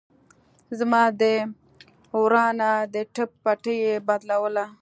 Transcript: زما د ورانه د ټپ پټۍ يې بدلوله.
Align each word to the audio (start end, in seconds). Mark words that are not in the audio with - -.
زما 0.79 1.03
د 1.21 1.23
ورانه 2.21 2.69
د 2.93 2.95
ټپ 3.13 3.31
پټۍ 3.43 3.77
يې 3.85 3.95
بدلوله. 4.07 4.65